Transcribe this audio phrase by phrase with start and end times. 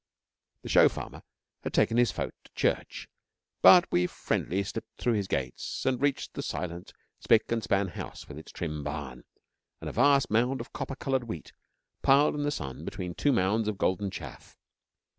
[0.63, 1.21] The show farmer
[1.63, 3.07] had taken his folk to church,
[3.61, 8.27] but we friendly slipped through his gates and reached the silent, spick and span house,
[8.27, 9.25] with its trim barn,
[9.79, 11.53] and a vast mound of copper coloured wheat,
[12.01, 14.57] piled in the sun between two mounds of golden chaff.